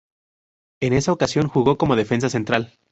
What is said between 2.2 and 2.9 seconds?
central.